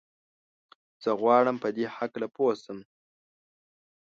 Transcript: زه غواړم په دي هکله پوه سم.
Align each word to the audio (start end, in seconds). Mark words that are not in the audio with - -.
زه 1.03 1.11
غواړم 1.21 1.55
په 1.63 1.69
دي 1.75 1.85
هکله 1.95 2.27
پوه 2.35 2.53
سم. 2.63 2.79